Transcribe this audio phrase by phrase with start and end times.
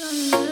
[0.00, 0.51] 嗯。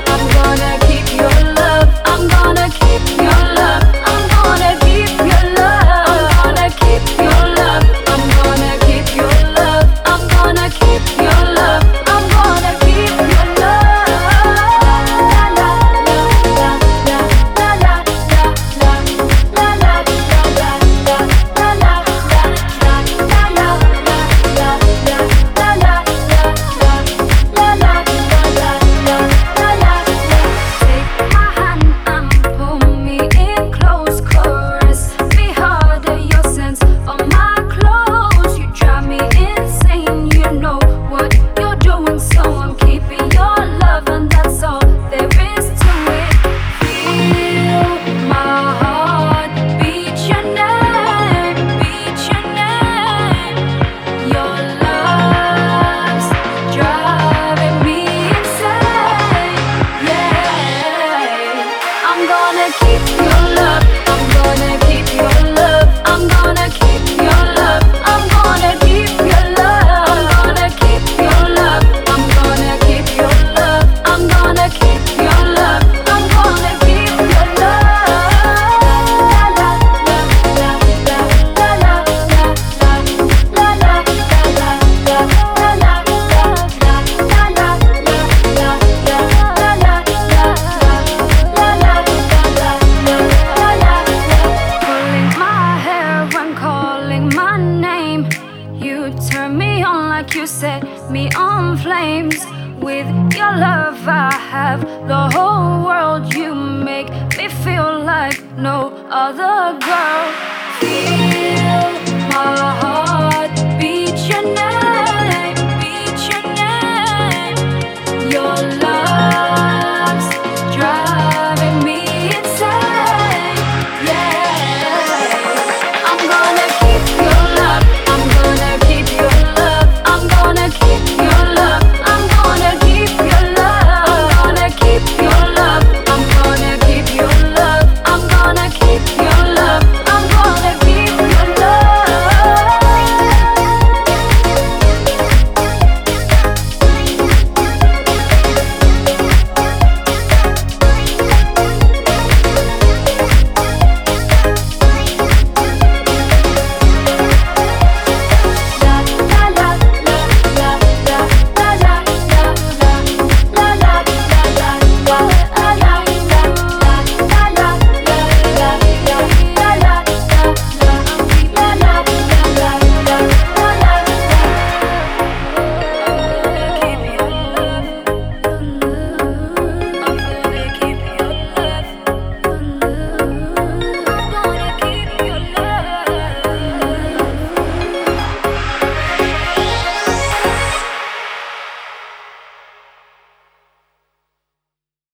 [103.35, 106.33] your love I have the whole world.
[106.33, 110.50] You make me feel like no other girl.